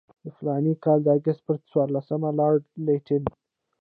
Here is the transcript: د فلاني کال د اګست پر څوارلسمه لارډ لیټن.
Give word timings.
د 0.23 0.25
فلاني 0.37 0.73
کال 0.83 0.99
د 1.03 1.07
اګست 1.17 1.41
پر 1.47 1.55
څوارلسمه 1.69 2.29
لارډ 2.39 2.63
لیټن. 2.85 3.23